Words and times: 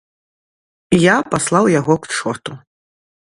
Я 1.03 1.15
паслаў 1.35 1.65
яго 1.79 1.93
к 2.05 2.13
чорту. 2.15 2.53